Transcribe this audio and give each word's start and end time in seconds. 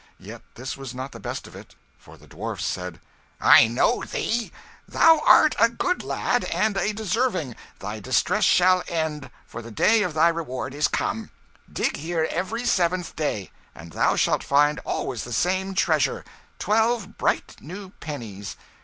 Yet 0.17 0.41
this 0.55 0.75
was 0.75 0.95
not 0.95 1.11
the 1.11 1.19
best 1.19 1.45
of 1.45 1.55
it; 1.55 1.75
for 1.99 2.17
the 2.17 2.25
dwarf 2.25 2.59
said 2.59 2.99
"I 3.39 3.67
know 3.67 4.01
thee. 4.03 4.51
Thou 4.87 5.21
art 5.27 5.53
a 5.59 5.69
good 5.69 6.01
lad, 6.03 6.43
and 6.45 6.75
a 6.75 6.91
deserving; 6.91 7.55
thy 7.77 7.99
distresses 7.99 8.49
shall 8.49 8.81
end, 8.87 9.29
for 9.45 9.61
the 9.61 9.69
day 9.69 10.01
of 10.01 10.15
thy 10.15 10.29
reward 10.29 10.73
is 10.73 10.87
come. 10.87 11.29
Dig 11.71 11.97
here 11.97 12.25
every 12.31 12.65
seventh 12.65 13.15
day, 13.15 13.51
and 13.75 13.91
thou 13.91 14.15
shalt 14.15 14.43
find 14.43 14.79
always 14.85 15.23
the 15.23 15.31
same 15.33 15.75
treasure, 15.75 16.25
twelve 16.57 17.19
bright 17.19 17.57
new 17.61 17.91
pennies. 17.99 18.57